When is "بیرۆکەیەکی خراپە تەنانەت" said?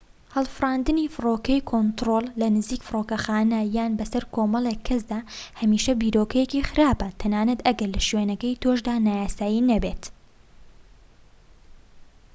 6.01-7.59